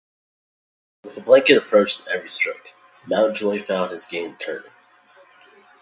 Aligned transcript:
With 1.03 1.15
a 1.19 1.21
blanket 1.21 1.59
approach 1.59 1.97
to 1.99 2.09
every 2.09 2.31
stroke, 2.31 2.69
Mountjoy 3.05 3.59
found 3.61 3.91
his 3.91 4.05
game 4.05 4.31
returning. 4.31 4.71